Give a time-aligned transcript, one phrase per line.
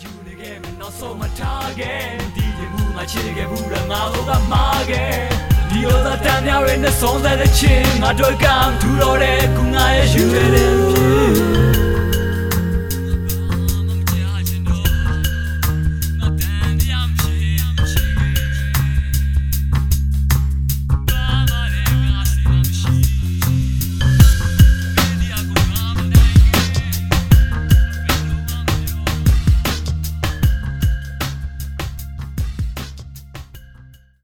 [0.00, 2.04] ယူနေခဲ့မနောက်ဆုံးမထားခဲ့
[2.36, 5.16] ဒီရင်မှုမှာချစ်ခဲ့ဘူးရငါတို့ကမာခဲ့
[5.70, 8.46] ဒီလိုသာတမ်းများရဲ့နဲ့ဆုံးသက်တဲ့ချင်းငါတို့က
[8.82, 9.18] ထူတော်